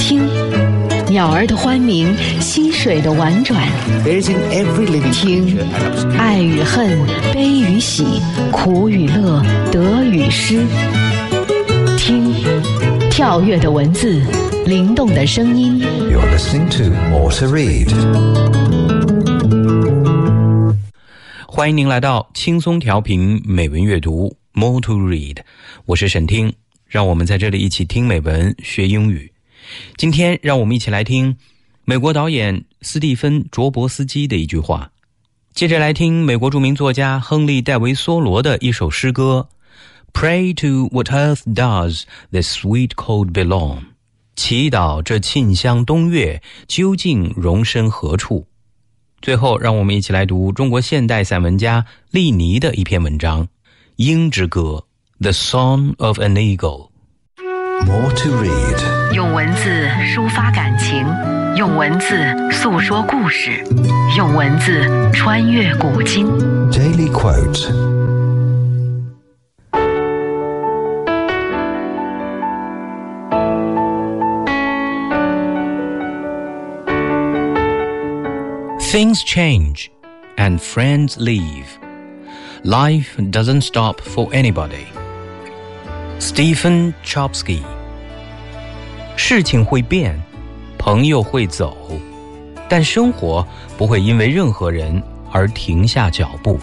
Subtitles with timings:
[0.00, 0.26] 听，
[1.10, 3.68] 鸟儿的欢鸣，溪水的婉转。
[5.12, 5.58] 听，
[6.16, 6.98] 爱与恨，
[7.34, 8.06] 悲与喜，
[8.50, 10.64] 苦与乐，得与失。
[11.98, 12.32] 听，
[13.10, 14.22] 跳跃的文字，
[14.64, 15.78] 灵动的声音。
[16.10, 17.90] You're listening to More to Read。
[21.46, 25.36] 欢迎您来到轻松调频美文阅读 More to Read，
[25.84, 26.54] 我是沈听，
[26.86, 29.30] 让我们在这里一起听美文学英语。
[29.96, 31.36] 今天让我们一起来听
[31.84, 34.90] 美国导演斯蒂芬·卓伯斯基的一句话，
[35.54, 39.48] 接着来听美国著名作家亨利·戴维·梭罗的一首诗歌
[40.12, 43.78] ：“Pray to what earth does this sweet cold belong。”
[44.36, 48.46] 祈祷这沁香冬月究竟容身何处？
[49.20, 53.44] 最后，让我们一起来读中国现代散文家利尼的一篇文章
[53.96, 54.84] 《鹰之歌》
[55.22, 56.89] （The Song of an Eagle）。
[57.85, 61.05] More to read，用文字抒发感情，
[61.55, 62.17] 用文字
[62.51, 63.63] 诉说故事，
[64.17, 64.83] 用文字
[65.13, 66.27] 穿越古今。
[66.71, 67.71] Daily quote.
[78.79, 79.89] Things change
[80.37, 81.65] and friends leave.
[82.63, 84.87] Life doesn't stop for anybody.
[86.20, 87.62] Stephen Chopsky
[89.16, 90.14] 事情会变，
[90.76, 91.98] 朋友会走，
[92.68, 93.46] 但生活
[93.78, 96.60] 不会因为任何人而停下脚步。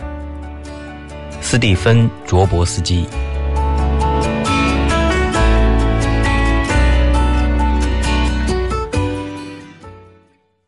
[1.42, 3.08] 斯蒂芬·卓伯斯基。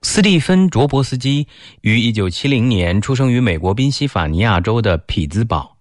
[0.01, 1.47] 斯蒂芬·卓伯斯基
[1.81, 5.77] 于一九七零年出生于美国宾夕法尼亚州的匹兹堡，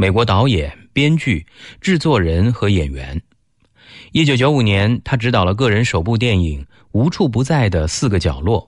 [0.00, 1.44] 美国导演、编剧、
[1.78, 3.20] 制作人和演员。
[4.12, 8.62] 一九九五年，他执导了个人首部电影《无处不在的四个角落》，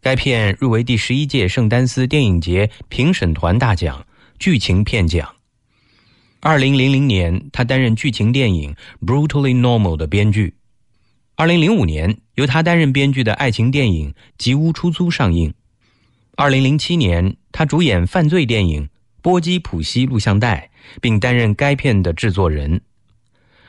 [0.00, 4.04] 该片入围第十一届圣丹斯电影节评审团大奖
[4.40, 5.36] 剧情片奖。
[6.40, 8.74] 二零零零年，他担任剧情电影
[9.06, 10.54] 《Brutally Normal》的编剧。
[11.36, 15.54] 二零零五年，由他担任编剧的爱情电影《吉屋出租》上映。
[16.34, 18.86] 二零零七年，他主演犯罪电影
[19.22, 22.80] 《波基普西录像带》，并担任该片的制作人。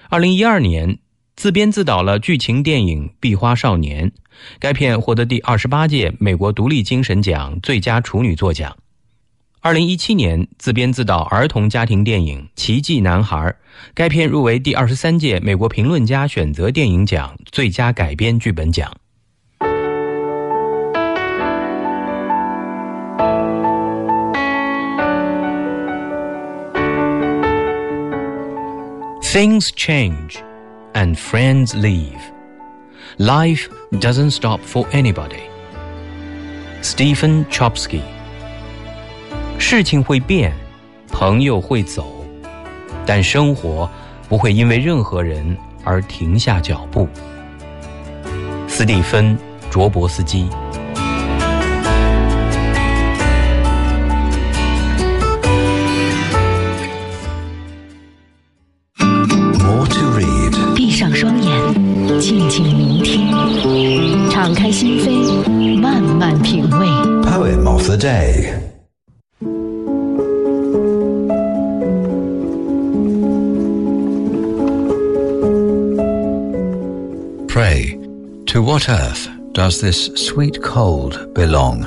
[0.09, 0.99] 二零一二年，
[1.35, 4.09] 自编自导了剧情电影《壁花少年》，
[4.59, 8.77] 该片获得第二十八届美国独立精神奖最佳处女作奖。
[9.61, 13.37] 二零一七年，自编自导儿童家庭电影《奇迹男孩》，
[13.95, 18.95] 该片入围第二十三届美国评论家选择电影奖最佳改编剧本奖。
[29.35, 30.41] Things change
[30.93, 32.21] and friends leave.
[33.17, 33.67] Life
[33.99, 35.49] doesn't stop for anybody.
[36.81, 37.99] Stephen Chopsky
[39.59, 40.53] 事情会变，
[41.11, 42.25] 朋友会走，
[43.05, 43.89] 但生活
[44.29, 47.09] 不会因为任何人而停下脚步。
[48.69, 49.37] 斯蒂芬·
[49.69, 50.47] 卓伯斯基。
[66.65, 67.23] Wait.
[67.25, 68.59] Poem of the day.
[77.47, 77.99] Pray,
[78.47, 81.83] to what earth does this sweet cold belong?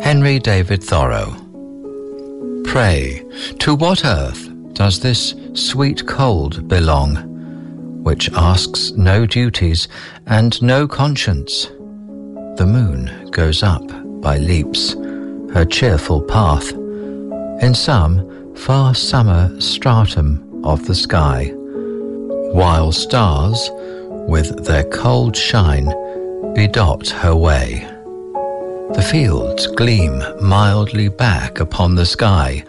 [0.00, 1.34] Henry David Thoreau.
[2.64, 3.24] Pray,
[3.58, 7.16] to what earth does this sweet cold belong,
[8.04, 9.88] which asks no duties
[10.26, 11.66] and no conscience?
[12.58, 13.86] The moon goes up
[14.20, 14.94] by leaps,
[15.54, 16.72] her cheerful path,
[17.62, 21.52] in some far summer stratum of the sky,
[22.52, 23.70] while stars,
[24.26, 25.86] with their cold shine,
[26.56, 27.86] bedot her way.
[28.94, 32.64] The fields gleam mildly back upon the sky,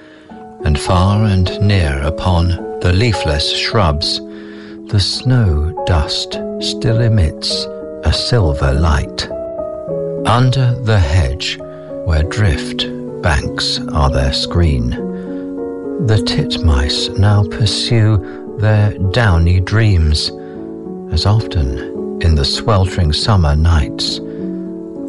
[0.65, 2.49] and far and near upon
[2.81, 4.19] the leafless shrubs,
[4.91, 7.65] the snow dust still emits
[8.03, 9.27] a silver light.
[10.29, 11.57] Under the hedge,
[12.05, 12.85] where drift
[13.23, 14.91] banks are their screen,
[16.05, 20.29] the titmice now pursue their downy dreams,
[21.11, 24.19] as often in the sweltering summer nights,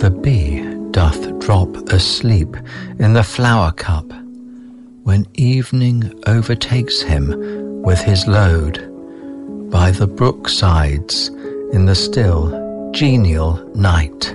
[0.00, 2.56] the bee doth drop asleep
[2.98, 4.10] in the flower cup,
[5.02, 8.78] when evening overtakes him with his load,
[9.70, 11.28] by the brook sides
[11.74, 14.34] in the still genial night.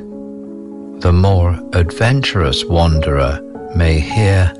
[1.05, 3.39] The more adventurous wanderer
[3.75, 4.51] may hear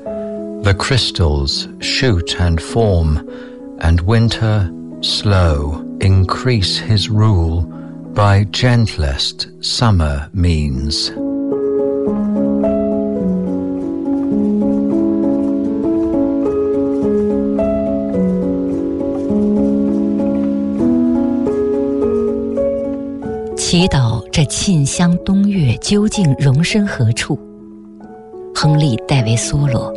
[0.62, 3.28] the crystals shoot and form,
[3.80, 7.62] and winter slow increase his rule
[8.14, 11.10] by gentlest summer means.
[24.36, 27.38] 这沁香冬月究竟容身何处？
[28.54, 29.90] 亨利·戴维·梭罗。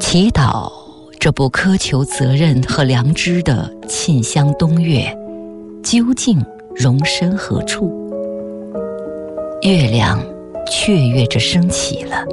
[0.00, 0.72] 祈祷
[1.20, 5.04] 这不苛求责任和良知的沁香冬月
[5.82, 6.42] 究竟
[6.74, 7.92] 容身何处？
[9.60, 10.18] 月亮
[10.66, 12.24] 雀跃着升起了，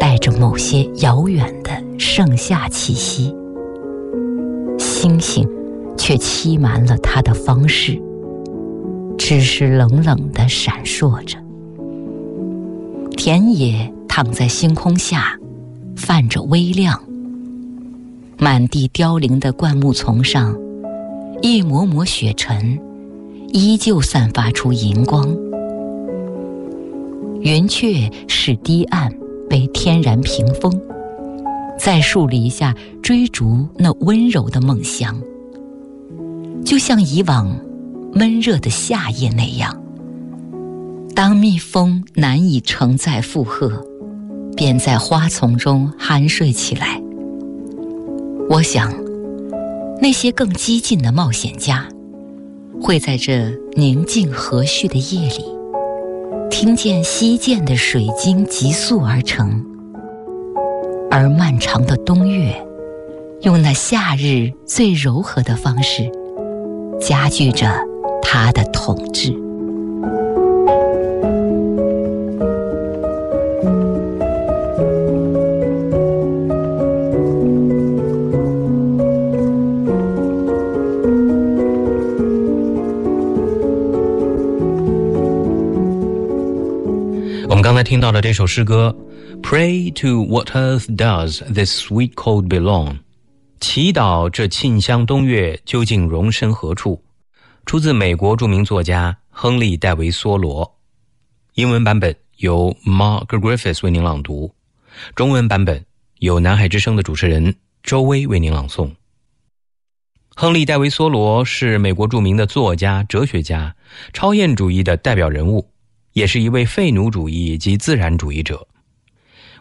[0.00, 3.32] 带着某些遥远的盛夏气息。
[4.80, 5.48] 星星
[5.96, 7.96] 却欺瞒了它的方式。
[9.28, 11.36] 只是冷冷的闪烁着，
[13.14, 15.38] 田野躺在星空下，
[15.94, 16.98] 泛着微亮。
[18.38, 20.56] 满地凋零的灌木丛上，
[21.42, 22.80] 一抹抹雪尘，
[23.48, 25.28] 依旧散发出银光。
[27.42, 29.12] 云雀使堤岸
[29.50, 30.72] 为天然屏风，
[31.78, 35.20] 在树篱下追逐那温柔的梦乡，
[36.64, 37.54] 就像以往。
[38.12, 39.80] 闷热的夏夜那样，
[41.14, 43.84] 当蜜蜂难以承载负荷，
[44.56, 47.00] 便在花丛中酣睡起来。
[48.48, 48.92] 我想，
[50.00, 51.86] 那些更激进的冒险家，
[52.80, 55.44] 会在这宁静和煦的夜里，
[56.50, 59.64] 听见溪涧的水晶急速而成，
[61.10, 62.54] 而漫长的冬月，
[63.42, 66.10] 用那夏日最柔和的方式，
[67.00, 67.87] 加剧着。
[68.30, 69.32] 他的统治。
[87.48, 88.94] 我们刚才听到的这首诗歌
[89.42, 92.98] ，"Pray to what earth does this sweet cold belong"，
[93.58, 97.00] 祈祷这沁香冬月究竟容身何处？
[97.68, 100.78] 出自美国著名作家亨利·戴维·梭罗，
[101.52, 104.50] 英文版本由 Mark Griffiths 为您朗读，
[105.14, 105.84] 中文版本
[106.20, 108.90] 由南海之声的主持人周薇为您朗诵。
[110.34, 113.76] 亨利·戴维·梭罗是美国著名的作家、哲学家，
[114.14, 115.70] 超验主义的代表人物，
[116.14, 118.66] 也是一位废奴主义及自然主义者。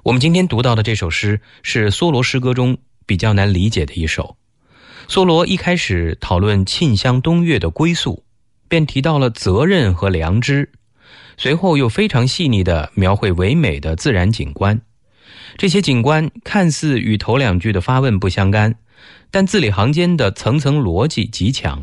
[0.03, 4.37] 我们今天读到的这首诗是梭罗诗歌中比较难理解的一首。
[5.07, 8.25] 梭罗一开始讨论沁香东岳的归宿，
[8.67, 10.69] 便提到了责任和良知，
[11.37, 14.81] 随后又非常细腻地描绘唯美的自然景观。
[15.57, 18.75] 这些景观看似与头两句的发问不相干，
[19.31, 21.81] 但字里行间的层层逻辑极强。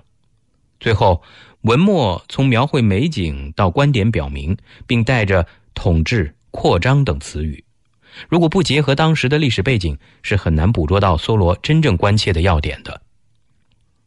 [0.78, 1.22] 最后，
[1.62, 4.54] 文末从描绘美景到观点表明，
[4.86, 7.64] 并带着统治、扩张等词语。
[8.28, 13.00] 如果不结合当时的历史背景，是很难捕捉到梭罗真正关切的要点的。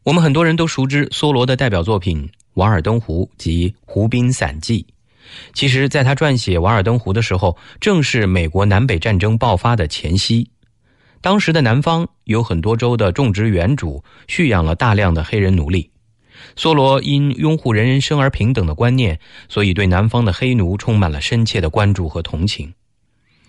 [0.07, 4.87] 我们很多人都熟知梭罗的代表作品《瓦尔登湖》及《湖滨散记》。
[5.53, 10.49] 其实，在他撰写《瓦尔登湖》的时候，正是美国南北战争爆发的前夕。
[11.19, 15.91] 当时的南方有很多州的种植园主蓄养了大量的黑人奴隶。
[16.55, 22.73] 梭罗因拥护人人生而平等的观念，所以对南方的黑奴充满了深切的关注和同情。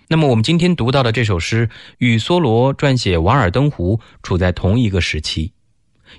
[0.09, 5.53] 那么，我们今天读到的这首诗与梭罗撰写《瓦尔登湖》处在同一个时期。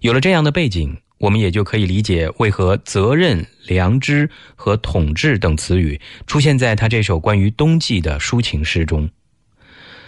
[0.02, 9.10] 有了这样的背景，我们也就可以理解为何责任、良知和统治等词语出现在他这首关于冬季的抒情诗中。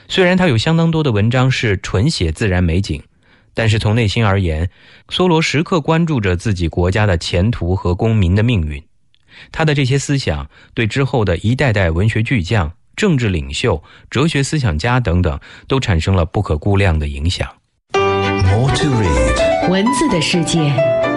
[0.07, 3.01] 虽然他有相当多的文章是纯写自然美景，
[3.53, 4.69] 但是从内心而言，
[5.09, 8.81] 梭罗时刻关注着自己国家的前途和公民的命运。
[9.51, 17.49] 他的这些思想对之后的一代代文学巨匠、政治领袖、哲学思想家等等都产生了不可估量的影响。
[17.93, 20.59] motorit 文字的世界，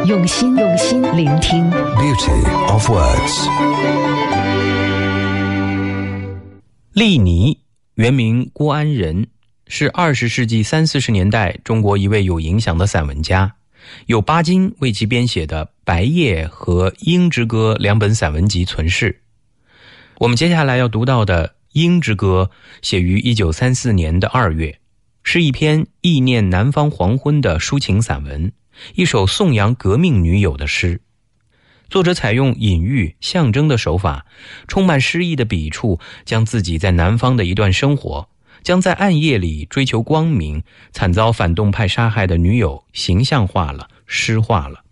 [0.06, 1.70] 用心用心聆听。
[1.70, 3.48] Beauty of words。
[6.92, 7.58] 利尼，
[7.94, 9.26] 原名郭安仁，
[9.66, 13.54] 是二十世纪三四十年代中国一位有影响的散文家，
[14.06, 19.22] 有巴金为其编写的《白夜》和《鹰之歌》两本散文集存世。
[20.18, 22.50] 我们接下来要读到的《鹰之歌》，
[22.82, 24.78] 写于一九三四年的二月。
[25.26, 28.52] 是一篇意念南方黄昏的抒情散文，
[28.95, 31.00] 一首颂扬革命女友的诗。
[31.88, 34.26] 作者采用隐喻、象征的手法，
[34.69, 38.28] 充满诗意的笔触，将自己在南方的一段生活，
[38.62, 40.62] 将在暗夜里追求光明、
[40.93, 44.85] 惨遭反动派杀害的女友形象化了、诗化了。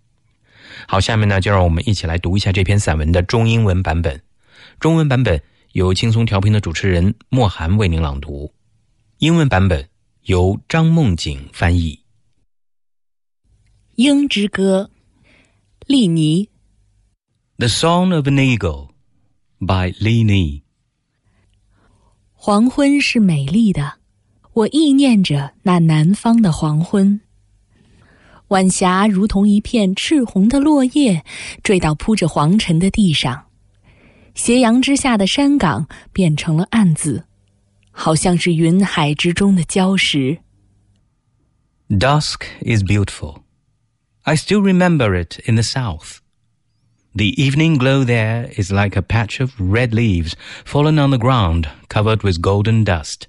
[0.89, 4.23] 好，下面呢，就让我们一起来读一下这篇散文的中英文版本。
[4.81, 8.53] 中文版本由轻松调频的主持人莫寒为您朗读，
[9.19, 9.89] 英文版本
[10.27, 11.95] 由张梦景翻译。
[13.97, 14.89] 《鹰之歌》，
[15.89, 16.49] 利尼。
[17.59, 18.91] The Song of an Eagle
[19.59, 20.63] by Li Ni。
[22.35, 23.95] 黄昏是美丽的，
[24.53, 27.21] 我意念着那南方的黄昏。
[28.49, 31.25] 晚霞如同一片赤红的落叶，
[31.65, 33.47] 坠到铺着黄尘的地上。
[34.37, 37.25] 斜阳之下的山岗变成了暗紫，
[37.92, 40.40] 好像是云海之中的礁石。
[41.90, 43.44] Dusk is beautiful.
[44.24, 46.20] I still remember it in the south.
[47.16, 50.34] The evening glow there is like a patch of red leaves
[50.66, 53.28] fallen on the ground covered with golden dust.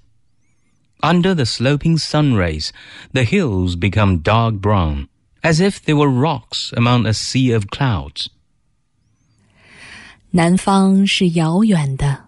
[1.01, 2.71] Under the sloping sun rays,
[3.13, 5.07] the hills become dark brown,
[5.41, 8.27] as if they were rocks among a sea of clouds.
[10.31, 12.25] 南方是遥远的，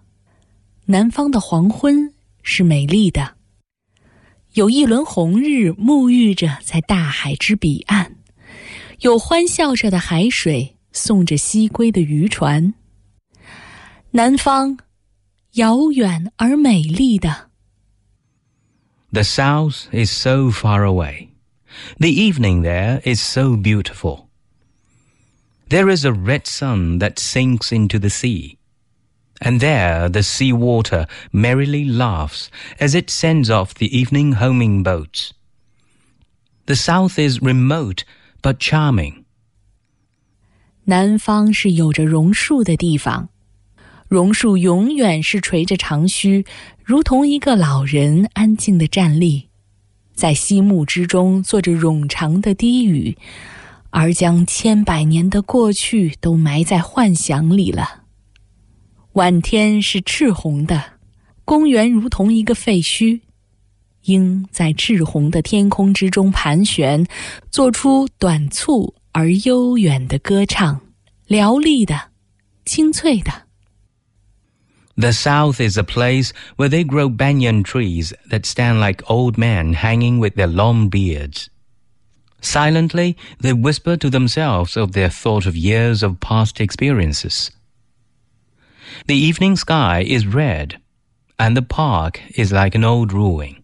[0.86, 2.12] 南方的黄昏
[2.47, 3.35] 是美丽的。
[4.53, 8.15] 有一轮红日沐浴着在大海之彼岸，
[9.01, 10.73] 有欢笑着的海水。
[10.93, 12.73] 送着西归的渔船。
[14.09, 14.79] 南方，
[15.51, 17.51] 遥远而美丽的。
[19.11, 21.27] The south is so far away.
[21.99, 24.29] The evening there is so beautiful.
[25.69, 28.56] There is a red sun that sinks into the sea.
[29.40, 32.46] And there the sea water merrily laughs
[32.78, 35.32] as it sends off the evening homing boats.
[36.66, 38.04] The south is remote
[38.40, 39.24] but charming.
[40.84, 43.28] 南方是有着榕树的地方，
[44.08, 46.44] 榕树永远是垂着长须，
[46.84, 49.48] 如同一个老人安静的站立，
[50.14, 53.16] 在溪木之中做着冗长的低语，
[53.90, 58.02] 而将千百年的过去都埋在幻想里了。
[59.16, 60.82] 晚天是赤红的，
[61.44, 63.20] 公园如同一个废墟，
[64.02, 67.06] 鹰在赤红的天空之中盘旋，
[67.50, 68.94] 做出短促。
[69.14, 70.80] 而悠远的歌唱，
[71.28, 72.08] 嘹丽的，
[72.64, 73.30] 清脆的。
[74.96, 80.18] The South is a place where they grow banyan trees that stand like old men hanging
[80.18, 81.48] with their long beards.
[82.40, 87.50] Silently, they whisper to themselves of their thought of years of past experiences.
[89.06, 90.80] The evening sky is red,
[91.36, 93.62] and the park is like an old ruin.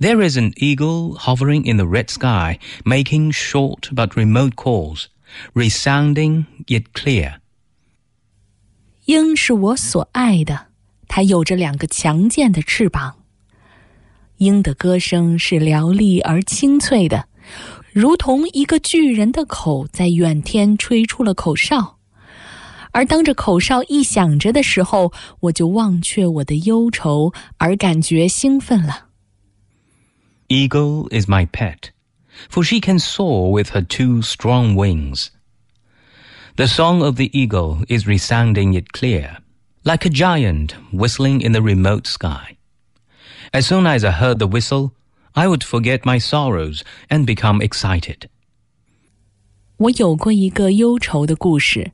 [0.00, 5.06] There is an eagle hovering in the red sky, making short but remote calls,
[5.54, 7.40] resounding yet clear.
[9.06, 10.68] 鹰是我所爱的，
[11.06, 13.16] 它有着两个强健的翅膀。
[14.38, 17.28] 鹰的歌声是嘹丽而清脆的，
[17.92, 21.97] 如同一个巨人的口在远天吹出了口哨。
[22.92, 29.06] 而当这口哨一响着的时候，我就忘却我的忧愁，而感觉兴奋了。
[30.48, 31.90] Eagle is my pet,
[32.50, 35.28] for she can soar with her two strong wings.
[36.56, 39.38] The song of the eagle is resounding yet clear,
[39.82, 42.56] like a giant whistling in the remote sky.
[43.52, 44.92] As soon as I heard the whistle,
[45.34, 48.28] I would forget my sorrows and become excited.
[49.78, 51.90] 我有过一个忧愁的故事，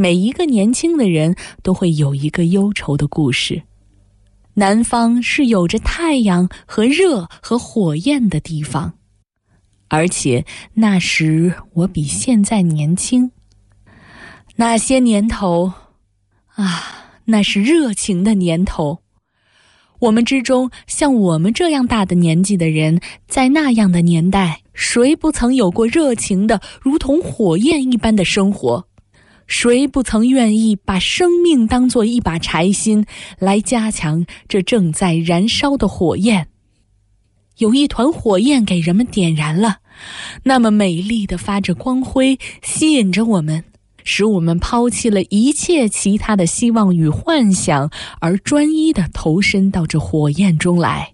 [0.00, 3.60] 每一个年轻的人都会有一个忧愁的故事。
[4.54, 8.94] 南方是有着太阳和热和火焰的地方，
[9.88, 10.42] 而且
[10.72, 13.30] 那时我比现在年轻。
[14.56, 15.70] 那些年头，
[16.54, 19.00] 啊，那是热情的年头。
[19.98, 28.86] 我们之中像我们这样大的年纪的人，在那样的年代，谁不曾有过热情的如同火焰一般的生活？
[29.50, 33.04] 谁不曾愿意把生命当做一把柴薪，
[33.40, 36.46] 来加强这正在燃烧的火焰？
[37.58, 39.78] 有一团火焰给人们点燃了，
[40.44, 43.64] 那么美丽的发着光辉，吸引着我们，
[44.04, 47.90] 使我们抛弃了一切其他的希望与幻想，
[48.20, 51.12] 而专一的投身到这火焰中来。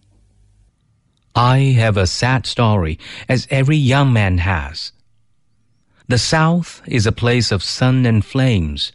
[1.32, 4.90] I have a sad story, as every young man has.
[6.08, 8.92] The South is a place of sun and flames,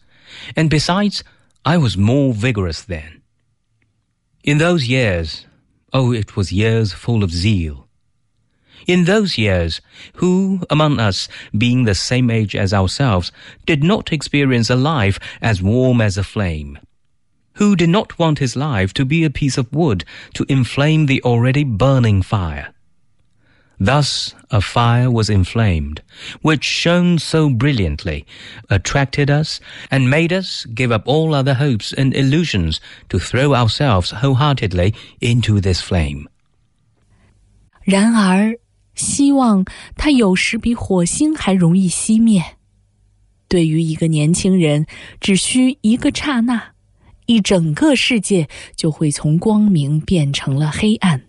[0.56, 1.26] and besides,
[1.66, 3.22] I was more vigorous then.
[4.46, 5.46] In those years,
[5.92, 7.90] oh, it was years full of zeal.
[8.88, 9.82] In those years,
[10.16, 13.34] who among us, being the same age as ourselves,
[13.66, 16.80] did not experience a life as warm as a flame?
[17.56, 21.22] Who did not want his life to be a piece of wood to inflame the
[21.24, 22.74] already burning fire?
[23.81, 26.01] Thus a fire was inflamed,
[26.41, 28.25] which shone so brilliantly,
[28.71, 34.13] attracted us, and made us give up all other hopes and illusions to throw ourselves
[34.23, 36.29] wholeheartedly into this flame.
[37.85, 38.59] 然而，
[38.95, 42.43] 希望它有时比火星还容易熄灭。
[43.47, 44.87] 对于一个年轻人，
[45.21, 46.73] 只需一个刹那，
[47.27, 51.25] 一整个世界就会从光明变成了黑暗。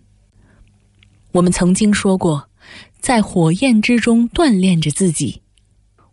[1.33, 2.47] 我们曾经说过，
[2.99, 5.41] 在火焰之中锻炼着自己。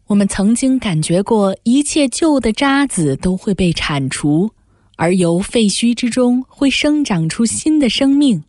[0.07, 4.51] 我们曾经感觉过，一切旧的渣子都会被铲除，
[4.97, 8.43] 而由废墟之中会生长出新的生命，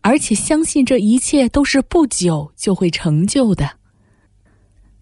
[0.00, 3.70] 而且相信这一切都是不久就会成就的。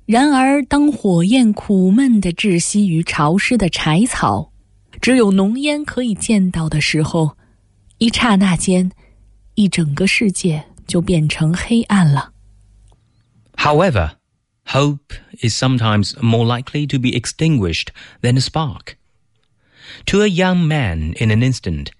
[0.04, 4.50] 然而，当火焰苦闷的窒息于潮湿的柴草，
[5.00, 7.30] 只有浓烟可以见到的时候，
[7.98, 8.90] 一刹那间，
[9.54, 10.62] 一整个世界。
[10.87, 12.31] 就变成黑暗了。
[13.57, 14.11] However,
[14.67, 18.97] hope is sometimes more likely to be extinguished than a spark.
[20.07, 21.91] To a young man in an instant,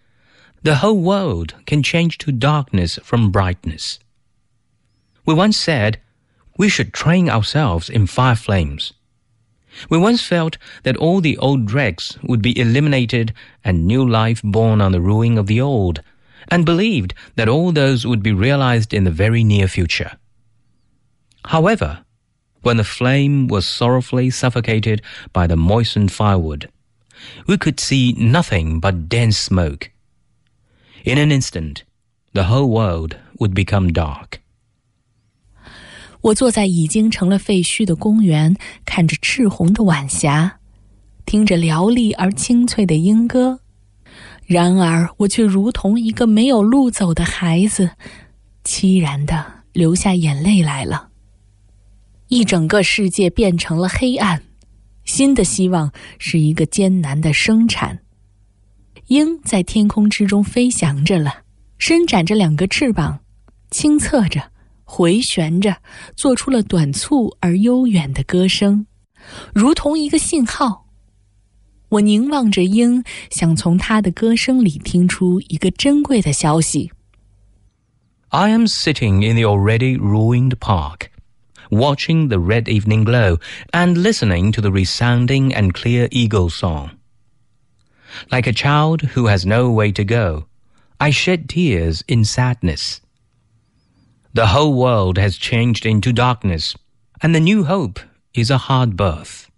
[0.63, 3.99] the whole world can change to darkness from brightness.
[5.25, 5.99] We once said
[6.57, 8.93] we should train ourselves in fire flames.
[9.89, 14.81] We once felt that all the old dregs would be eliminated and new life born
[14.81, 16.01] on the ruin of the old
[16.48, 20.12] and believed that all those would be realized in the very near future.
[21.44, 22.04] However,
[22.62, 26.68] when the flame was sorrowfully suffocated by the moistened firewood,
[27.46, 29.90] we could see nothing but dense smoke.
[31.04, 31.84] In an instant,
[32.32, 34.38] the whole world would become dark.
[36.20, 40.60] 我坐在已经成了废墟的公园，看着赤红的晚霞，
[41.26, 43.58] 听着嘹丽而清脆的鹰歌
[44.52, 47.90] 然而，我却如同一个没有路走的孩子，
[48.64, 51.08] 凄然的流下眼泪来了。
[52.28, 54.42] 一整个世界变成了黑暗，
[55.04, 57.98] 新的希望是一个艰难的生产。
[59.06, 61.42] 鹰在天空之中飞翔着了，
[61.78, 63.18] 伸展着两个翅膀，
[63.70, 64.52] 清侧着，
[64.84, 65.76] 回旋着，
[66.14, 68.86] 做出了短促而悠远的歌声，
[69.54, 70.86] 如同一个信号。
[71.91, 76.91] 我凝望着鹰，想从它的歌声里听出一个珍贵的消息。
[78.29, 81.09] I am sitting in the already ruined park,
[81.69, 83.39] watching the red evening glow
[83.71, 86.89] and listening to the resounding and clear eagle song.
[88.29, 90.47] Like a child who has no way to go,
[90.99, 92.99] I shed tears in sadness.
[94.33, 96.75] The whole world has changed into darkness,
[97.21, 97.99] and the new hope
[98.33, 99.49] is a hard birth.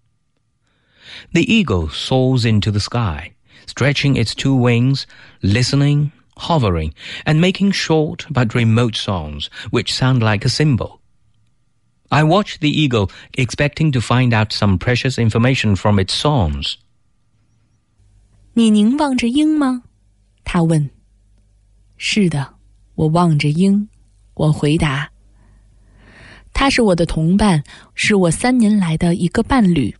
[1.33, 3.33] The eagle soars into the sky,
[3.65, 5.05] stretching its two wings,
[5.41, 6.93] listening, hovering,
[7.25, 10.99] and making short but remote songs which sound like a symbol.
[12.09, 16.77] I watch the eagle, expecting to find out some precious information from its songs.
[18.53, 19.83] 你凝望着鹰吗？
[20.43, 20.89] 他问。
[21.97, 22.55] 是的，
[22.95, 23.89] 我望着鹰。
[24.33, 25.11] 我回答。
[26.53, 29.95] 他是我的同伴，是我三年来的一个伴侣。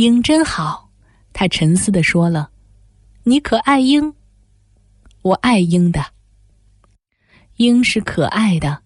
[0.00, 0.88] 鹰真好，
[1.34, 2.48] 他沉思的说了
[3.24, 4.14] ：“你可爱鹰？
[5.20, 6.02] 我爱鹰的。
[7.56, 8.80] 鹰是可爱的，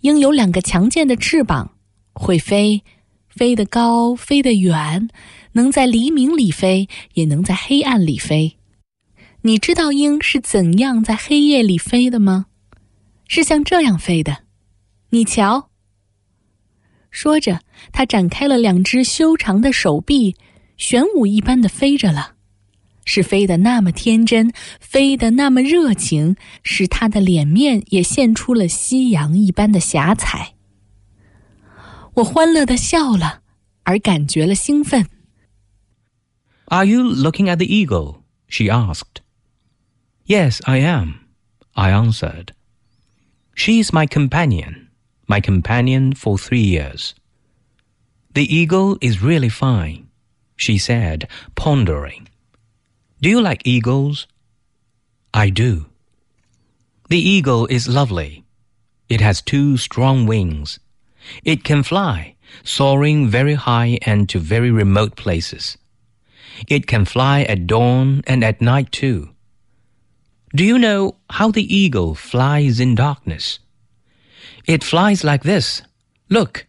[0.00, 1.76] 鹰有两个强健的翅膀，
[2.12, 2.82] 会飞，
[3.28, 5.08] 飞得高，飞得远，
[5.52, 8.56] 能在黎明里飞，也能在黑暗里飞。
[9.42, 12.46] 你知道鹰是怎样在黑夜里飞的吗？
[13.28, 14.38] 是像这样飞的。
[15.10, 15.68] 你瞧。”
[17.12, 17.60] 说着，
[17.92, 20.36] 他展开了两只修长的手臂，
[20.78, 22.36] 旋舞一般的飞着了，
[23.04, 30.54] 是飞得那么天真，飞得那么热情，使他的脸面也现出了夕阳一般的霞彩。
[32.14, 33.42] 我欢乐的笑了，
[33.82, 35.06] 而感觉了兴奋。
[36.66, 38.22] Are you looking at the eagle?
[38.48, 39.22] she asked.
[40.26, 41.14] Yes, I am,
[41.72, 42.48] I answered.
[43.54, 44.88] She is my companion,
[45.26, 47.14] my companion for three years.
[48.34, 50.07] The eagle is really fine
[50.58, 52.28] she said, pondering.
[53.22, 54.26] Do you like eagles?
[55.32, 55.86] I do.
[57.08, 58.44] The eagle is lovely.
[59.08, 60.78] It has two strong wings.
[61.42, 65.78] It can fly, soaring very high and to very remote places.
[66.66, 69.30] It can fly at dawn and at night too.
[70.54, 73.60] Do you know how the eagle flies in darkness?
[74.66, 75.82] It flies like this.
[76.28, 76.66] Look.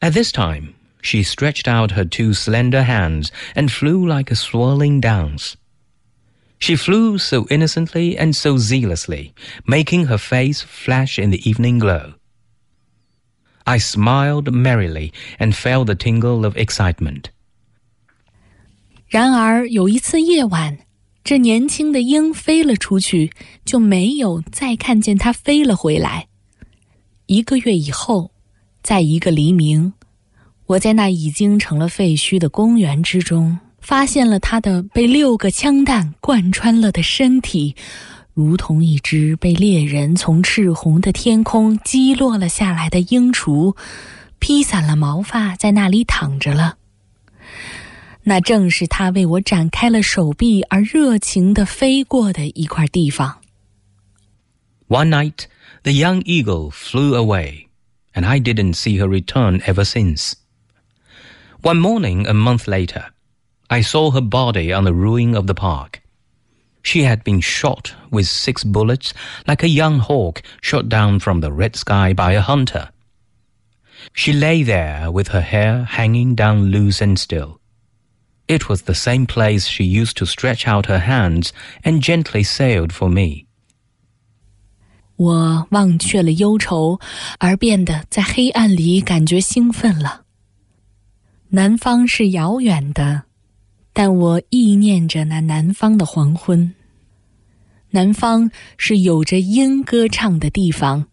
[0.00, 4.99] At this time, she stretched out her two slender hands and flew like a swirling
[4.99, 5.55] dance.
[6.59, 9.33] She flew so innocently and so zealously,
[9.65, 12.13] making her face flash in the evening glow.
[13.63, 17.25] I smiled merrily and felt the tingle of excitement.
[19.07, 20.79] 然而有一次夜晚，
[21.23, 23.31] 这年轻的鹰飞了出去，
[23.63, 26.27] 就没有再看见它飞了回来。
[27.27, 28.31] 一个月以后，
[28.81, 29.93] 在一个黎明，
[30.72, 33.58] 我在那已经成了废墟的公园之中。
[33.80, 37.74] 发现了他的被六个枪弹贯穿了的身体，
[38.32, 43.76] 如同一只被猎人从赤红的天空击落了下来的鹰雏，
[44.38, 46.76] 披散了毛发，在那里躺着了。
[48.22, 53.40] 那正是他为我展开了手臂而热情地飞过的一块地方。
[54.86, 55.46] One night,
[55.82, 57.66] the young eagle flew away,
[58.14, 60.34] and I didn't see her return ever since.
[61.61, 63.05] One morning, a month later.
[63.69, 66.01] I saw her body on the ruin of the park.
[66.81, 69.13] She had been shot with six bullets
[69.45, 72.89] like a young hawk shot down from the red sky by a hunter.
[74.13, 77.59] She lay there with her hair hanging down loose and still.
[78.47, 81.51] It was the same place she used to stretch out her hands
[81.83, 83.47] and gently sailed for me.
[85.17, 87.01] 我忘却了忧愁，
[87.39, 90.20] 而变得在黑暗里感觉兴奋了。
[91.54, 93.24] 南方是遥远的，
[93.92, 96.74] 但我忆念着那南方的黄昏。
[97.90, 101.08] 南方是有着莺歌唱的地方，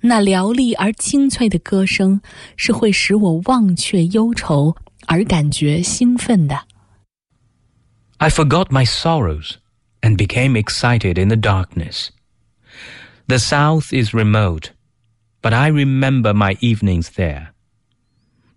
[0.00, 2.18] 那嘹丽而清脆的歌声
[2.56, 4.74] 是会使我忘却忧愁
[5.06, 6.58] 而感觉兴奋的。
[8.16, 9.56] I forgot my sorrows
[10.00, 12.08] and became excited in the darkness.
[13.26, 14.70] The South is remote,
[15.42, 17.48] but I remember my evenings there.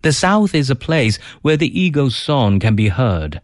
[0.02, 3.42] The South is a place where the eagle's song can be heard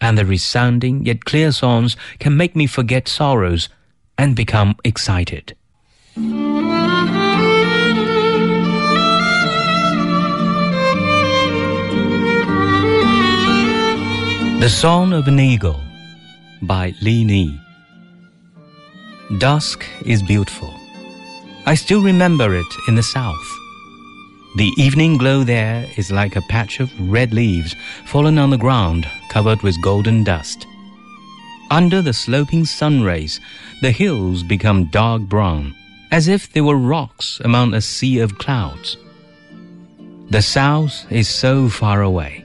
[0.00, 3.68] and the resounding yet clear songs can make me forget sorrows
[4.18, 5.56] and become excited.
[14.60, 15.80] The Song of an Eagle
[16.62, 17.60] by Li Ni.
[19.38, 20.74] Dusk is beautiful.
[21.66, 23.63] I still remember it in the south.
[24.56, 29.04] The evening glow there is like a patch of red leaves fallen on the ground
[29.28, 30.64] covered with golden dust.
[31.72, 33.40] Under the sloping sun rays,
[33.82, 35.74] the hills become dark brown,
[36.12, 38.96] as if they were rocks among a sea of clouds.
[40.30, 42.44] The south is so far away.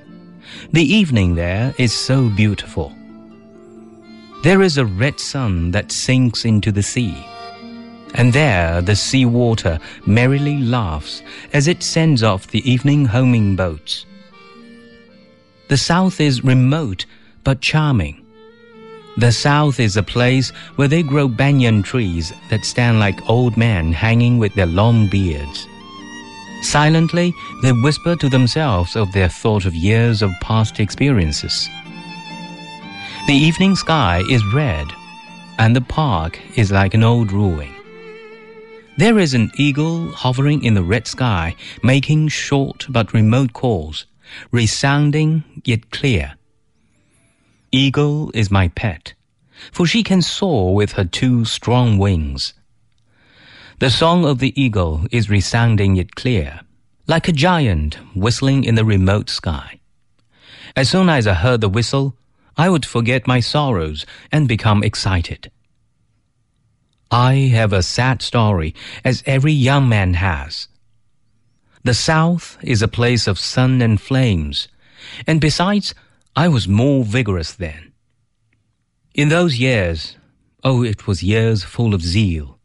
[0.72, 2.91] The evening there is so beautiful.
[4.41, 7.24] There is a red sun that sinks into the sea
[8.13, 11.22] and there the sea water merrily laughs
[11.54, 14.06] as it sends off the evening homing boats.
[15.69, 17.06] The south is remote
[17.43, 18.26] but charming.
[19.17, 23.91] The south is a place where they grow banyan trees that stand like old men
[23.91, 25.67] hanging with their long beards.
[26.62, 31.69] Silently, they whisper to themselves of their thought of years of past experiences.
[33.28, 34.88] The evening sky is red,
[35.58, 37.74] and the park is like an old ruin.
[38.99, 44.05] There is an eagle hovering in the red sky, making short but remote calls,
[44.51, 46.35] resounding yet clear.
[47.71, 49.13] Eagle is my pet,
[49.71, 52.53] for she can soar with her two strong wings.
[53.79, 56.59] The song of the eagle is resounding yet clear,
[57.07, 59.79] like a giant whistling in the remote sky.
[60.75, 62.17] As soon as I heard the whistle,
[62.57, 65.49] I would forget my sorrows and become excited.
[67.12, 70.67] I have a sad story, as every young man has.
[71.84, 74.67] The South is a place of sun and flames,
[75.26, 75.95] and besides,
[76.36, 77.93] I was more vigorous then.
[79.15, 80.17] In those years,
[80.63, 82.60] oh, it was years full of zeal.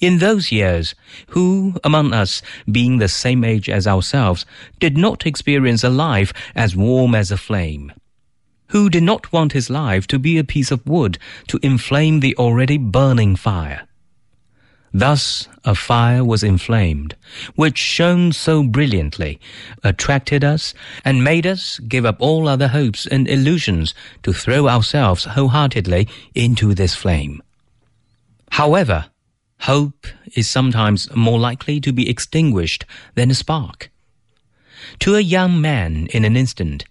[0.00, 0.94] In those years,
[1.28, 4.46] who among us, being the same age as ourselves,
[4.80, 7.92] did not experience a life as warm as a flame?
[8.72, 12.34] Who did not want his life to be a piece of wood to inflame the
[12.36, 13.86] already burning fire.
[14.94, 17.14] Thus a fire was inflamed,
[17.54, 19.38] which shone so brilliantly,
[19.84, 20.72] attracted us,
[21.04, 26.74] and made us give up all other hopes and illusions to throw ourselves wholeheartedly into
[26.74, 27.42] this flame.
[28.52, 29.06] However,
[29.60, 33.90] hope is sometimes more likely to be extinguished than a spark.
[35.00, 36.84] To a young man in an instant,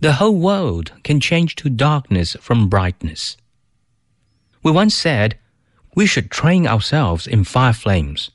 [0.00, 3.36] the whole world can change to darkness from brightness.
[4.62, 5.38] We once said
[5.94, 8.30] we should train ourselves in fire flames,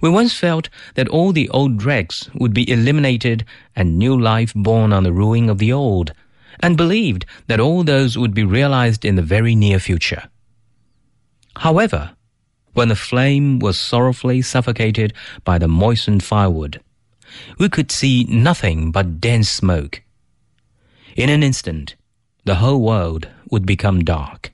[0.00, 4.92] We once felt that all the old dregs would be eliminated and new life born
[4.92, 6.12] on the ruin of the old,
[6.60, 10.28] and believed that all those would be realized in the very near future.
[11.56, 12.12] However,
[12.74, 15.12] when the flame was sorrowfully suffocated
[15.44, 16.80] by the moistened firewood,
[17.58, 20.02] we could see nothing but dense smoke.
[21.16, 21.96] In an instant,
[22.44, 24.52] the whole world would become dark.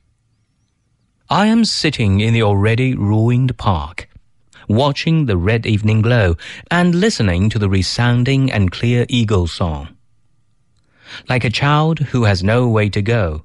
[1.29, 4.09] I am sitting in the already ruined park,
[4.69, 6.37] watching the red evening glow
[6.71, 9.97] and listening to the resounding and clear eagle song.
[11.29, 13.45] Like a child who has no way to go,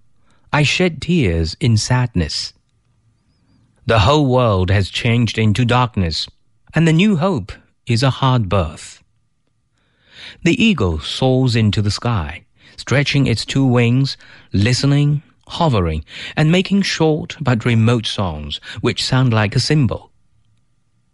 [0.53, 2.53] I shed tears in sadness.
[3.85, 6.27] The whole world has changed into darkness,
[6.73, 7.51] and the new hope
[7.85, 9.03] is a hard birth.
[10.43, 12.45] The eagle soars into the sky,
[12.77, 14.17] stretching its two wings,
[14.53, 16.03] listening, hovering,
[16.35, 20.11] and making short but remote songs which sound like a symbol.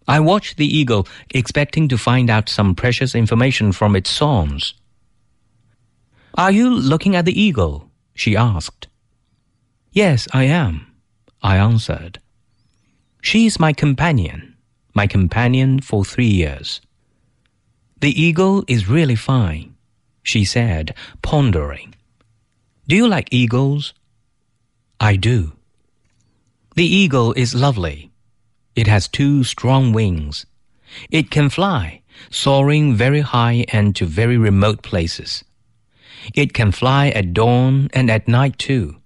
[0.08, 4.74] I watch the eagle, expecting to find out some precious information from its songs.
[6.36, 7.90] Are you looking at the eagle?
[8.14, 8.88] she asked.
[9.92, 10.88] Yes, I am,
[11.42, 12.20] I answered.
[13.22, 14.56] She is my companion,
[14.94, 16.80] my companion for three years.
[18.00, 19.76] The eagle is really fine,
[20.28, 21.96] she said, pondering.
[22.88, 23.94] Do you like eagles?
[25.00, 25.54] I do.
[26.76, 28.12] The eagle is lovely.
[28.76, 30.46] It has two strong wings.
[31.10, 35.46] It can fly, soaring very high and to very remote places.
[36.36, 38.98] It can fly at dawn and at night too.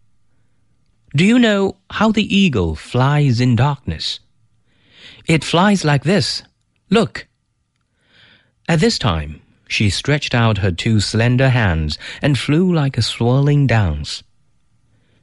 [1.16, 4.20] Do you know how the eagle flies in darkness?
[5.28, 6.42] It flies like this.
[6.90, 7.28] Look.
[8.68, 13.66] At this time, she stretched out her two slender hands and flew like a swirling
[13.66, 14.22] dance.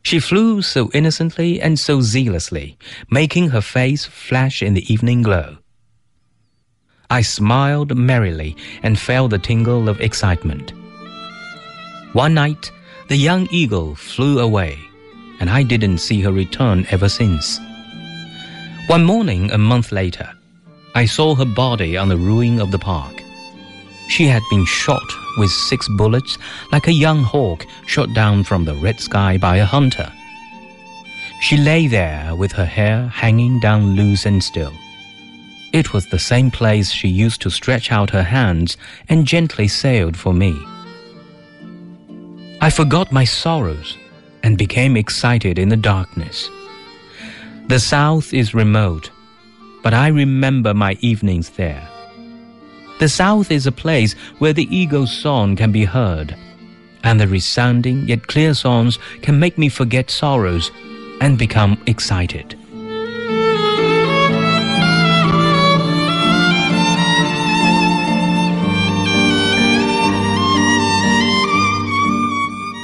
[0.03, 2.79] She flew so innocently and so zealously,
[3.11, 5.59] making her face flash in the evening glow.
[7.11, 10.73] I smiled merrily and felt the tingle of excitement.
[12.15, 12.73] One night,
[13.09, 14.79] the young eagle flew away,
[15.41, 17.61] and I didn't see her return ever since.
[18.87, 20.33] One morning, a month later,
[20.95, 23.28] I saw her body on the ruin of the park.
[24.09, 26.39] She had been shot with six bullets
[26.73, 30.11] like a young hawk shot down from the red sky by a hunter.
[31.41, 34.73] She lay there with her hair hanging down loose and still.
[35.73, 38.77] It was the same place she used to stretch out her hands
[39.09, 40.59] and gently sailed for me.
[42.61, 43.97] I forgot my sorrows
[44.43, 46.51] and became excited in the darkness.
[47.69, 49.11] The south is remote,
[49.83, 51.87] but I remember my evenings there.
[53.00, 56.36] The south is a place where the eagle's song can be heard,
[57.04, 60.72] and the resounding yet clear songs can make me forget sorrows
[61.20, 62.56] and become excited.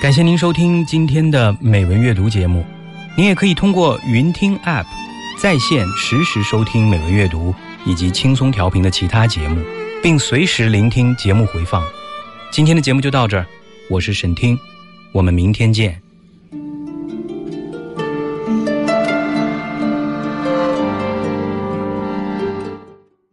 [0.01, 2.65] 感谢您收听今天的美文阅读节目。
[3.17, 4.85] 您也可以通过云听 App
[5.38, 7.53] 在线实时收听美文阅读
[7.85, 9.62] 以及轻松调频的其他节目。
[10.04, 11.82] 并随时聆听节目回放。
[12.52, 13.46] 今天的节目就到这儿，
[13.88, 14.54] 我是沈听，
[15.12, 15.98] 我们明天见。